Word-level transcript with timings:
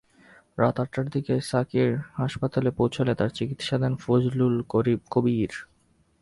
রাত 0.57 0.77
আটটার 0.79 1.07
দিকে 1.09 1.33
সাকির 1.41 1.89
হাসপাতালে 2.13 2.69
পৌঁছলে 2.71 3.11
তাঁর 3.15 3.29
চিকিৎসা 3.29 3.75
দেন 3.77 3.93
ফজলুল 3.95 4.55
কবির। 4.69 5.53